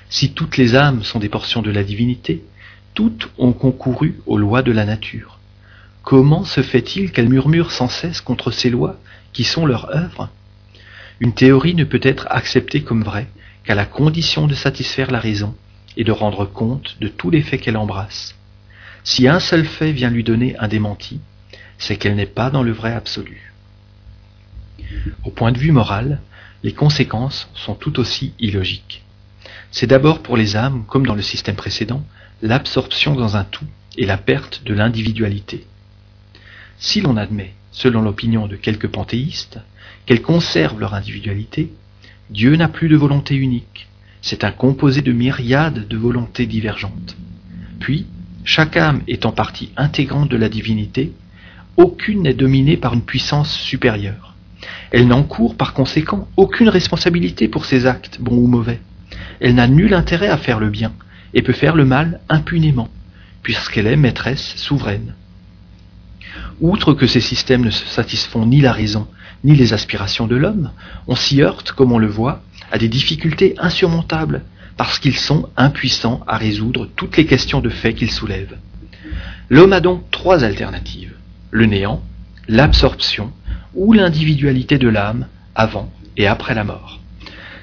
Si 0.09 0.31
toutes 0.31 0.57
les 0.57 0.75
âmes 0.75 1.03
sont 1.03 1.19
des 1.19 1.29
portions 1.29 1.61
de 1.61 1.71
la 1.71 1.83
divinité, 1.83 2.43
toutes 2.93 3.29
ont 3.37 3.51
concouru 3.51 4.21
aux 4.25 4.37
lois 4.37 4.61
de 4.61 4.71
la 4.71 4.85
nature. 4.85 5.39
Comment 6.03 6.45
se 6.45 6.61
fait-il 6.61 7.11
qu'elles 7.11 7.29
murmurent 7.29 7.71
sans 7.71 7.89
cesse 7.89 8.21
contre 8.21 8.51
ces 8.51 8.69
lois 8.69 8.97
qui 9.33 9.43
sont 9.43 9.65
leur 9.65 9.93
œuvre? 9.93 10.29
Une 11.19 11.33
théorie 11.33 11.75
ne 11.75 11.83
peut 11.83 11.99
être 12.03 12.27
acceptée 12.29 12.83
comme 12.83 13.03
vraie 13.03 13.27
qu'à 13.63 13.75
la 13.75 13.85
condition 13.85 14.47
de 14.47 14.53
satisfaire 14.53 15.11
la 15.11 15.19
raison 15.19 15.55
et 15.97 16.03
de 16.03 16.11
rendre 16.11 16.45
compte 16.45 16.95
de 17.01 17.07
tous 17.07 17.31
les 17.31 17.41
faits 17.41 17.61
qu'elle 17.61 17.77
embrasse. 17.77 18.35
Si 19.05 19.27
un 19.27 19.39
seul 19.39 19.65
fait 19.65 19.91
vient 19.91 20.09
lui 20.09 20.23
donner 20.23 20.57
un 20.57 20.67
démenti, 20.67 21.19
c'est 21.77 21.95
qu'elle 21.95 22.15
n'est 22.15 22.25
pas 22.25 22.49
dans 22.49 22.63
le 22.63 22.71
vrai 22.71 22.91
absolu. 22.91 23.53
Au 25.23 25.29
point 25.29 25.51
de 25.51 25.59
vue 25.59 25.71
moral, 25.71 26.21
les 26.63 26.73
conséquences 26.73 27.47
sont 27.53 27.75
tout 27.75 27.99
aussi 27.99 28.33
illogiques. 28.39 29.03
C'est 29.69 29.85
d'abord 29.85 30.23
pour 30.23 30.37
les 30.37 30.55
âmes, 30.55 30.85
comme 30.87 31.05
dans 31.05 31.13
le 31.13 31.21
système 31.21 31.55
précédent, 31.55 32.03
l'absorption 32.41 33.13
dans 33.13 33.37
un 33.37 33.43
tout 33.43 33.67
et 33.95 34.07
la 34.07 34.17
perte 34.17 34.63
de 34.63 34.73
l'individualité. 34.73 35.67
Si 36.79 36.99
l'on 36.99 37.15
admet, 37.15 37.53
selon 37.71 38.01
l'opinion 38.01 38.47
de 38.47 38.55
quelques 38.55 38.87
panthéistes, 38.87 39.59
qu'elles 40.07 40.23
conservent 40.23 40.79
leur 40.79 40.95
individualité, 40.95 41.71
Dieu 42.31 42.55
n'a 42.55 42.69
plus 42.69 42.89
de 42.89 42.97
volonté 42.97 43.35
unique, 43.35 43.87
c'est 44.23 44.43
un 44.43 44.51
composé 44.51 45.03
de 45.03 45.11
myriades 45.11 45.87
de 45.87 45.95
volontés 45.95 46.47
divergentes. 46.47 47.15
Puis, 47.79 48.07
chaque 48.45 48.77
âme 48.77 49.01
étant 49.07 49.31
partie 49.31 49.71
intégrante 49.75 50.29
de 50.29 50.37
la 50.37 50.49
divinité, 50.49 51.11
aucune 51.77 52.21
n'est 52.21 52.33
dominée 52.33 52.77
par 52.77 52.93
une 52.93 53.01
puissance 53.01 53.51
supérieure. 53.51 54.35
Elle 54.91 55.07
n'encourt 55.07 55.57
par 55.57 55.73
conséquent 55.73 56.27
aucune 56.37 56.69
responsabilité 56.69 57.47
pour 57.47 57.65
ses 57.65 57.87
actes, 57.87 58.21
bons 58.21 58.37
ou 58.37 58.47
mauvais. 58.47 58.79
Elle 59.41 59.55
n'a 59.55 59.67
nul 59.67 59.93
intérêt 59.93 60.29
à 60.29 60.37
faire 60.37 60.59
le 60.59 60.69
bien, 60.69 60.93
et 61.33 61.41
peut 61.41 61.53
faire 61.53 61.75
le 61.75 61.85
mal 61.85 62.21
impunément, 62.29 62.89
puisqu'elle 63.41 63.87
est 63.87 63.97
maîtresse 63.97 64.55
souveraine. 64.55 65.15
Outre 66.61 66.93
que 66.93 67.07
ces 67.07 67.21
systèmes 67.21 67.65
ne 67.65 67.71
satisfont 67.71 68.45
ni 68.45 68.61
la 68.61 68.71
raison, 68.71 69.07
ni 69.43 69.55
les 69.55 69.73
aspirations 69.73 70.27
de 70.27 70.35
l'homme, 70.35 70.71
on 71.07 71.15
s'y 71.15 71.41
heurte, 71.41 71.71
comme 71.71 71.91
on 71.91 71.97
le 71.97 72.07
voit, 72.07 72.41
à 72.71 72.77
des 72.77 72.87
difficultés 72.89 73.55
insurmontables, 73.57 74.43
parce 74.77 74.99
qu'ils 74.99 75.17
sont 75.17 75.49
impuissants 75.57 76.21
à 76.27 76.37
résoudre 76.37 76.89
toutes 76.95 77.17
les 77.17 77.25
questions 77.25 77.61
de 77.61 77.69
fait 77.69 77.93
qu'ils 77.93 78.11
soulèvent. 78.11 78.57
L'homme 79.49 79.73
a 79.73 79.79
donc 79.79 80.09
trois 80.11 80.43
alternatives 80.43 81.13
le 81.51 81.65
néant, 81.65 82.03
l'absorption 82.49 83.31
ou 83.75 83.93
l'individualité 83.93 84.77
de 84.77 84.89
l'âme 84.89 85.27
avant 85.55 85.89
et 86.17 86.27
après 86.27 86.53
la 86.53 86.65
mort. 86.65 86.99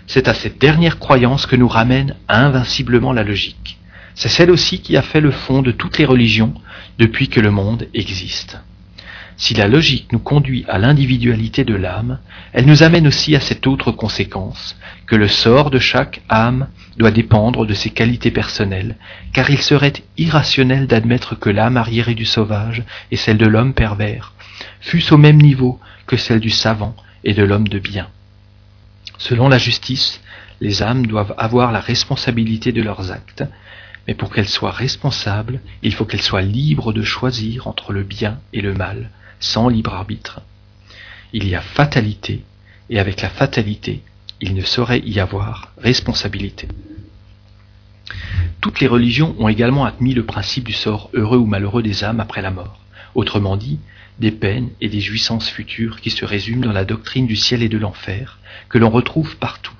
C'est 0.07 0.28
à 0.28 0.35
cette 0.35 0.59
dernière 0.59 0.99
croyance 0.99 1.47
que 1.47 1.57
nous 1.57 1.69
ramène 1.69 2.16
invinciblement 2.28 3.12
la 3.12 3.23
logique. 3.23 3.78
C'est 4.14 4.28
celle 4.28 4.50
aussi 4.50 4.81
qui 4.81 4.97
a 4.97 5.02
fait 5.02 5.21
le 5.21 5.31
fond 5.31 5.61
de 5.61 5.73
toutes 5.73 5.99
les 5.99 6.04
religions 6.07 6.54
depuis 6.99 7.28
que 7.28 7.40
le 7.40 7.50
monde 7.50 7.87
existe. 7.92 8.59
Si 9.42 9.54
la 9.54 9.66
logique 9.66 10.12
nous 10.12 10.20
conduit 10.20 10.64
à 10.68 10.78
l'individualité 10.78 11.64
de 11.64 11.75
l'âme, 11.75 12.20
elle 12.52 12.64
nous 12.64 12.84
amène 12.84 13.08
aussi 13.08 13.34
à 13.34 13.40
cette 13.40 13.66
autre 13.66 13.90
conséquence, 13.90 14.76
que 15.08 15.16
le 15.16 15.26
sort 15.26 15.70
de 15.70 15.80
chaque 15.80 16.22
âme 16.28 16.68
doit 16.96 17.11
dépendre 17.11 17.66
de 17.66 17.75
ses 17.75 17.90
qualités 17.90 18.30
personnelles, 18.30 18.94
car 19.32 19.50
il 19.50 19.61
serait 19.61 19.94
irrationnel 20.16 20.87
d'admettre 20.87 21.34
que 21.34 21.50
l'âme 21.50 21.76
arriérée 21.76 22.14
du 22.14 22.25
sauvage 22.25 22.84
et 23.11 23.16
celle 23.16 23.37
de 23.37 23.49
l'homme 23.49 23.75
pervers 23.75 24.32
fussent 24.80 25.11
au 25.11 25.18
même 25.18 25.42
niveau 25.42 25.80
que 26.06 26.16
celle 26.16 26.38
du 26.38 26.50
savant 26.50 26.94
et 27.25 27.34
de 27.34 27.42
l'homme 27.42 27.66
de 27.66 27.80
bien. 27.80 28.06
Selon 29.18 29.49
la 29.49 29.58
justice, 29.58 30.20
les 30.61 30.84
âmes 30.84 31.04
doivent 31.04 31.34
avoir 31.37 31.72
la 31.72 31.80
responsabilité 31.80 32.70
de 32.70 32.80
leurs 32.80 33.11
actes, 33.11 33.42
mais 34.06 34.14
pour 34.14 34.32
qu'elles 34.32 34.49
soient 34.49 34.70
responsables, 34.70 35.58
il 35.82 35.92
faut 35.92 36.04
qu'elles 36.04 36.22
soient 36.22 36.42
libres 36.42 36.92
de 36.92 37.02
choisir 37.02 37.66
entre 37.66 37.92
le 37.92 38.04
bien 38.04 38.38
et 38.52 38.61
le 38.61 38.72
mal, 38.72 39.11
sans 39.42 39.68
libre 39.68 39.92
arbitre. 39.92 40.40
Il 41.32 41.46
y 41.49 41.54
a 41.54 41.61
fatalité, 41.61 42.44
et 42.88 42.99
avec 42.99 43.20
la 43.20 43.28
fatalité, 43.28 44.02
il 44.40 44.54
ne 44.54 44.62
saurait 44.62 45.02
y 45.04 45.20
avoir 45.20 45.72
responsabilité. 45.78 46.68
Toutes 48.61 48.80
les 48.80 48.87
religions 48.87 49.34
ont 49.38 49.49
également 49.49 49.84
admis 49.84 50.14
le 50.14 50.25
principe 50.25 50.64
du 50.64 50.72
sort 50.72 51.11
heureux 51.12 51.38
ou 51.38 51.46
malheureux 51.46 51.82
des 51.82 52.04
âmes 52.04 52.20
après 52.20 52.40
la 52.40 52.52
mort, 52.52 52.80
autrement 53.14 53.56
dit, 53.56 53.80
des 54.20 54.30
peines 54.30 54.70
et 54.80 54.88
des 54.88 55.00
jouissances 55.00 55.49
futures 55.49 56.00
qui 56.00 56.11
se 56.11 56.25
résument 56.25 56.64
dans 56.64 56.72
la 56.72 56.84
doctrine 56.84 57.26
du 57.26 57.37
ciel 57.37 57.62
et 57.62 57.68
de 57.68 57.78
l'enfer, 57.78 58.38
que 58.68 58.78
l'on 58.78 58.90
retrouve 58.90 59.37
partout. 59.37 59.75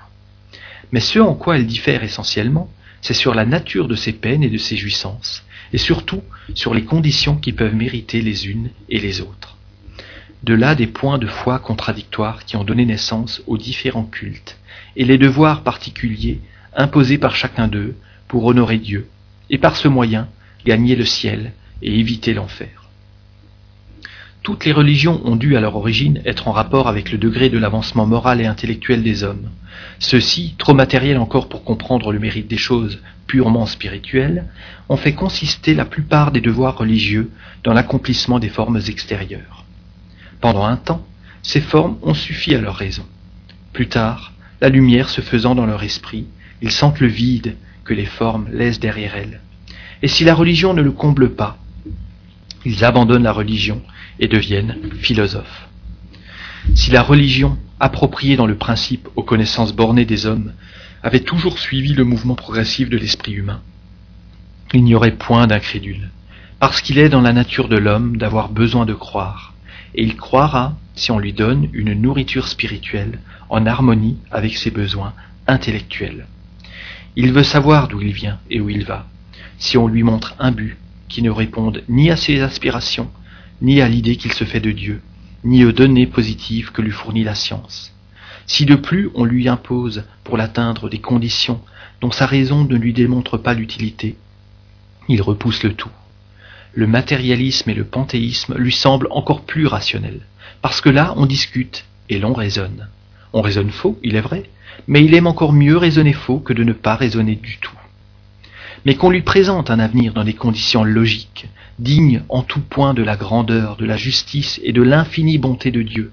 Mais 0.91 0.99
ce 0.99 1.19
en 1.19 1.35
quoi 1.35 1.55
elles 1.55 1.67
diffèrent 1.67 2.03
essentiellement, 2.03 2.69
c'est 3.01 3.13
sur 3.13 3.33
la 3.33 3.45
nature 3.45 3.87
de 3.87 3.95
ces 3.95 4.11
peines 4.11 4.43
et 4.43 4.49
de 4.49 4.57
ces 4.57 4.75
jouissances, 4.75 5.45
et 5.73 5.77
surtout 5.77 6.21
sur 6.53 6.73
les 6.73 6.85
conditions 6.85 7.35
qui 7.35 7.51
peuvent 7.51 7.75
mériter 7.75 8.21
les 8.21 8.47
unes 8.47 8.69
et 8.89 8.99
les 8.99 9.21
autres. 9.21 9.57
De 10.43 10.53
là 10.53 10.75
des 10.75 10.87
points 10.87 11.17
de 11.17 11.27
foi 11.27 11.59
contradictoires 11.59 12.45
qui 12.45 12.55
ont 12.55 12.63
donné 12.63 12.85
naissance 12.85 13.41
aux 13.47 13.57
différents 13.57 14.05
cultes, 14.05 14.57
et 14.95 15.05
les 15.05 15.17
devoirs 15.17 15.63
particuliers 15.63 16.39
imposés 16.75 17.17
par 17.17 17.35
chacun 17.35 17.67
d'eux 17.67 17.95
pour 18.27 18.45
honorer 18.45 18.77
Dieu, 18.77 19.07
et 19.49 19.57
par 19.57 19.75
ce 19.75 19.87
moyen 19.87 20.27
gagner 20.65 20.95
le 20.95 21.05
ciel 21.05 21.53
et 21.81 21.99
éviter 21.99 22.33
l'enfer. 22.33 22.82
Toutes 24.43 24.65
les 24.65 24.73
religions 24.73 25.21
ont 25.23 25.37
dû 25.37 25.55
à 25.55 25.61
leur 25.61 25.77
origine 25.77 26.21
être 26.25 26.49
en 26.49 26.51
rapport 26.51 26.89
avec 26.89 27.13
le 27.13 27.17
degré 27.17 27.49
de 27.49 27.57
l'avancement 27.57 28.05
moral 28.05 28.41
et 28.41 28.45
intellectuel 28.45 29.01
des 29.01 29.23
hommes. 29.23 29.49
Ceux-ci, 29.99 30.55
trop 30.57 30.73
matériels 30.73 31.17
encore 31.17 31.47
pour 31.47 31.63
comprendre 31.63 32.11
le 32.11 32.19
mérite 32.19 32.49
des 32.49 32.57
choses 32.57 32.99
purement 33.25 33.65
spirituelles, 33.65 34.49
ont 34.89 34.97
fait 34.97 35.13
consister 35.13 35.73
la 35.73 35.85
plupart 35.85 36.33
des 36.33 36.41
devoirs 36.41 36.77
religieux 36.77 37.31
dans 37.63 37.71
l'accomplissement 37.71 38.37
des 38.37 38.49
formes 38.49 38.81
extérieures. 38.85 39.63
Pendant 40.41 40.65
un 40.65 40.75
temps, 40.75 41.05
ces 41.41 41.61
formes 41.61 41.97
ont 42.01 42.13
suffi 42.13 42.53
à 42.53 42.59
leur 42.59 42.75
raison. 42.75 43.05
Plus 43.71 43.87
tard, 43.87 44.33
la 44.59 44.67
lumière 44.67 45.07
se 45.07 45.21
faisant 45.21 45.55
dans 45.55 45.65
leur 45.65 45.83
esprit, 45.83 46.27
ils 46.61 46.71
sentent 46.71 46.99
le 46.99 47.07
vide 47.07 47.55
que 47.85 47.93
les 47.93 48.05
formes 48.05 48.49
laissent 48.51 48.81
derrière 48.81 49.15
elles. 49.15 49.39
Et 50.01 50.09
si 50.09 50.25
la 50.25 50.35
religion 50.35 50.73
ne 50.73 50.81
le 50.81 50.91
comble 50.91 51.33
pas, 51.33 51.62
ils 52.65 52.83
abandonnent 52.83 53.23
la 53.23 53.31
religion 53.31 53.81
et 54.19 54.27
deviennent 54.27 54.77
philosophes. 55.01 55.67
Si 56.75 56.91
la 56.91 57.01
religion, 57.01 57.57
appropriée 57.79 58.37
dans 58.37 58.45
le 58.45 58.57
principe 58.57 59.09
aux 59.15 59.23
connaissances 59.23 59.73
bornées 59.73 60.05
des 60.05 60.25
hommes, 60.25 60.53
avait 61.01 61.19
toujours 61.19 61.59
suivi 61.59 61.93
le 61.93 62.05
mouvement 62.05 62.35
progressif 62.35 62.89
de 62.89 62.97
l'esprit 62.97 63.33
humain, 63.33 63.61
il 64.73 64.83
n'y 64.83 64.95
aurait 64.95 65.11
point 65.11 65.45
d'incrédule, 65.45 66.09
parce 66.59 66.81
qu'il 66.81 66.97
est 66.97 67.09
dans 67.09 67.21
la 67.21 67.33
nature 67.33 67.67
de 67.67 67.77
l'homme 67.77 68.17
d'avoir 68.17 68.49
besoin 68.49 68.85
de 68.85 68.93
croire, 68.93 69.53
et 69.93 70.03
il 70.03 70.15
croira 70.15 70.75
si 70.95 71.11
on 71.11 71.19
lui 71.19 71.33
donne 71.33 71.69
une 71.73 71.93
nourriture 71.93 72.47
spirituelle 72.47 73.19
en 73.49 73.65
harmonie 73.65 74.17
avec 74.31 74.57
ses 74.57 74.71
besoins 74.71 75.13
intellectuels. 75.47 76.25
Il 77.15 77.33
veut 77.33 77.43
savoir 77.43 77.87
d'où 77.87 78.01
il 78.01 78.13
vient 78.13 78.39
et 78.49 78.61
où 78.61 78.69
il 78.69 78.85
va, 78.85 79.05
si 79.59 79.77
on 79.77 79.87
lui 79.87 80.01
montre 80.01 80.35
un 80.39 80.51
but 80.51 80.77
qui 81.13 81.21
ne 81.21 81.29
réponde 81.29 81.83
ni 81.87 82.09
à 82.09 82.17
ses 82.17 82.41
aspirations, 82.41 83.07
ni 83.61 83.81
à 83.81 83.87
l'idée 83.87 84.15
qu'il 84.15 84.33
se 84.33 84.45
fait 84.45 84.59
de 84.59 84.71
Dieu, 84.71 84.99
ni 85.43 85.63
aux 85.63 85.71
données 85.71 86.07
positives 86.07 86.71
que 86.71 86.81
lui 86.81 86.89
fournit 86.89 87.23
la 87.23 87.35
science. 87.35 87.93
Si 88.47 88.65
de 88.65 88.73
plus 88.73 89.11
on 89.13 89.23
lui 89.23 89.47
impose 89.47 90.05
pour 90.23 90.37
l'atteindre 90.37 90.89
des 90.89 90.97
conditions 90.97 91.61
dont 92.01 92.09
sa 92.09 92.25
raison 92.25 92.63
ne 92.63 92.75
lui 92.75 92.93
démontre 92.93 93.37
pas 93.37 93.53
l'utilité, 93.53 94.17
il 95.07 95.21
repousse 95.21 95.61
le 95.61 95.75
tout 95.75 95.91
le 96.73 96.87
matérialisme 96.87 97.69
et 97.69 97.75
le 97.75 97.83
panthéisme 97.83 98.55
lui 98.57 98.71
semblent 98.71 99.07
encore 99.11 99.41
plus 99.41 99.67
rationnels, 99.67 100.21
parce 100.63 100.81
que 100.81 100.89
là 100.89 101.13
on 101.17 101.27
discute 101.27 101.85
et 102.09 102.17
l'on 102.17 102.33
raisonne. 102.33 102.87
On 103.31 103.41
raisonne 103.41 103.69
faux, 103.69 103.99
il 104.01 104.15
est 104.15 104.21
vrai, 104.21 104.49
mais 104.87 105.05
il 105.05 105.13
aime 105.13 105.27
encore 105.27 105.53
mieux 105.53 105.77
raisonner 105.77 106.13
faux 106.13 106.39
que 106.39 106.53
de 106.53 106.63
ne 106.63 106.73
pas 106.73 106.95
raisonner 106.95 107.35
du 107.35 107.59
tout. 107.59 107.77
Mais 108.85 108.95
qu'on 108.95 109.09
lui 109.09 109.21
présente 109.21 109.69
un 109.69 109.79
avenir 109.79 110.13
dans 110.13 110.23
des 110.23 110.33
conditions 110.33 110.83
logiques, 110.83 111.47
dignes 111.79 112.23
en 112.29 112.43
tout 112.43 112.59
point 112.59 112.93
de 112.93 113.03
la 113.03 113.15
grandeur, 113.15 113.77
de 113.77 113.85
la 113.85 113.97
justice 113.97 114.59
et 114.63 114.73
de 114.73 114.81
l'infinie 114.81 115.37
bonté 115.37 115.71
de 115.71 115.81
Dieu, 115.81 116.11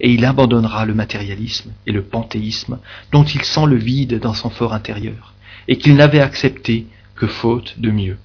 et 0.00 0.10
il 0.10 0.24
abandonnera 0.24 0.84
le 0.84 0.94
matérialisme 0.94 1.72
et 1.86 1.92
le 1.92 2.02
panthéisme 2.02 2.78
dont 3.12 3.24
il 3.24 3.44
sent 3.44 3.66
le 3.66 3.76
vide 3.76 4.18
dans 4.18 4.34
son 4.34 4.50
fort 4.50 4.74
intérieur, 4.74 5.34
et 5.68 5.78
qu'il 5.78 5.94
n'avait 5.94 6.20
accepté 6.20 6.86
que 7.14 7.26
faute 7.26 7.74
de 7.78 7.90
mieux. 7.90 8.18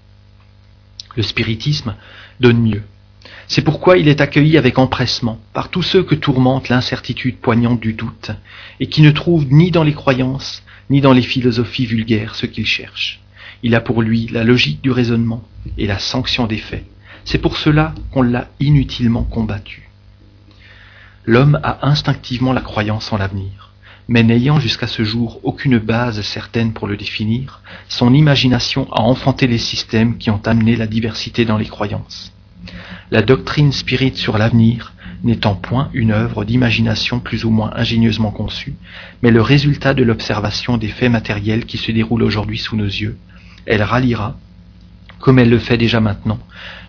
Le 1.15 1.23
spiritisme 1.23 1.95
donne 2.39 2.61
mieux. 2.61 2.83
C'est 3.47 3.63
pourquoi 3.63 3.97
il 3.97 4.07
est 4.07 4.21
accueilli 4.21 4.57
avec 4.57 4.77
empressement 4.77 5.39
par 5.53 5.69
tous 5.69 5.81
ceux 5.81 6.03
que 6.03 6.15
tourmente 6.15 6.69
l'incertitude 6.69 7.37
poignante 7.37 7.79
du 7.79 7.93
doute, 7.93 8.31
et 8.79 8.87
qui 8.87 9.01
ne 9.01 9.11
trouvent 9.11 9.47
ni 9.49 9.71
dans 9.71 9.83
les 9.83 9.93
croyances, 9.93 10.63
ni 10.89 11.01
dans 11.01 11.13
les 11.13 11.21
philosophies 11.21 11.85
vulgaires 11.85 12.35
ce 12.35 12.45
qu'ils 12.45 12.65
cherchent. 12.65 13.19
Il 13.63 13.75
a 13.75 13.81
pour 13.81 14.01
lui 14.01 14.27
la 14.31 14.43
logique 14.43 14.81
du 14.81 14.91
raisonnement 14.91 15.43
et 15.77 15.87
la 15.87 15.99
sanction 15.99 16.47
des 16.47 16.57
faits. 16.57 16.85
C'est 17.25 17.37
pour 17.37 17.57
cela 17.57 17.93
qu'on 18.11 18.21
l'a 18.21 18.47
inutilement 18.59 19.23
combattu. 19.23 19.89
L'homme 21.25 21.59
a 21.63 21.87
instinctivement 21.87 22.53
la 22.53 22.61
croyance 22.61 23.11
en 23.11 23.17
l'avenir, 23.17 23.71
mais 24.07 24.23
n'ayant 24.23 24.59
jusqu'à 24.59 24.87
ce 24.87 25.03
jour 25.03 25.39
aucune 25.43 25.77
base 25.77 26.21
certaine 26.21 26.73
pour 26.73 26.87
le 26.87 26.97
définir, 26.97 27.61
son 27.87 28.13
imagination 28.13 28.87
a 28.91 29.01
enfanté 29.01 29.45
les 29.45 29.57
systèmes 29.57 30.17
qui 30.17 30.31
ont 30.31 30.41
amené 30.45 30.75
la 30.75 30.87
diversité 30.87 31.45
dans 31.45 31.57
les 31.57 31.67
croyances. 31.67 32.33
La 33.11 33.21
doctrine 33.21 33.71
spirite 33.71 34.17
sur 34.17 34.37
l'avenir 34.37 34.93
n'étant 35.23 35.55
point 35.55 35.89
une 35.93 36.11
œuvre 36.11 36.45
d'imagination 36.45 37.19
plus 37.19 37.43
ou 37.43 37.49
moins 37.49 37.71
ingénieusement 37.75 38.31
conçue, 38.31 38.75
mais 39.21 39.31
le 39.31 39.41
résultat 39.41 39.93
de 39.93 40.03
l'observation 40.03 40.77
des 40.77 40.87
faits 40.87 41.11
matériels 41.11 41.65
qui 41.65 41.77
se 41.77 41.91
déroulent 41.91 42.23
aujourd'hui 42.23 42.57
sous 42.57 42.77
nos 42.77 42.85
yeux, 42.85 43.17
elle 43.65 43.83
ralliera, 43.83 44.37
comme 45.19 45.39
elle 45.39 45.49
le 45.49 45.59
fait 45.59 45.77
déjà 45.77 45.99
maintenant, 45.99 46.39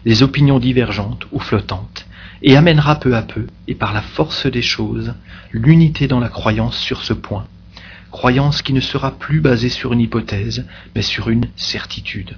les 0.04 0.22
opinions 0.22 0.58
divergentes 0.58 1.26
ou 1.32 1.40
flottantes, 1.40 2.06
et 2.42 2.56
amènera 2.56 2.98
peu 2.98 3.16
à 3.16 3.22
peu, 3.22 3.46
et 3.68 3.74
par 3.74 3.92
la 3.92 4.02
force 4.02 4.46
des 4.46 4.62
choses, 4.62 5.14
l'unité 5.52 6.06
dans 6.06 6.20
la 6.20 6.28
croyance 6.28 6.78
sur 6.78 7.02
ce 7.02 7.12
point, 7.12 7.46
croyance 8.10 8.62
qui 8.62 8.72
ne 8.72 8.80
sera 8.80 9.12
plus 9.12 9.40
basée 9.40 9.68
sur 9.68 9.92
une 9.92 10.00
hypothèse, 10.00 10.66
mais 10.94 11.02
sur 11.02 11.28
une 11.28 11.48
certitude. 11.56 12.36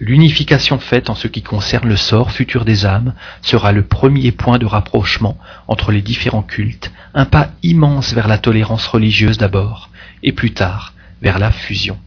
L'unification 0.00 0.78
faite 0.78 1.08
en 1.08 1.14
ce 1.14 1.28
qui 1.28 1.42
concerne 1.42 1.88
le 1.88 1.96
sort 1.96 2.32
futur 2.32 2.64
des 2.64 2.84
âmes 2.84 3.14
sera 3.42 3.70
le 3.70 3.84
premier 3.84 4.32
point 4.32 4.58
de 4.58 4.66
rapprochement 4.66 5.38
entre 5.68 5.92
les 5.92 6.02
différents 6.02 6.42
cultes, 6.42 6.92
un 7.14 7.26
pas 7.26 7.50
immense 7.62 8.12
vers 8.12 8.26
la 8.26 8.38
tolérance 8.38 8.86
religieuse 8.86 9.38
d'abord, 9.38 9.90
et 10.22 10.32
plus 10.32 10.52
tard 10.52 10.94
vers 11.22 11.38
la 11.38 11.52
fusion. 11.52 11.98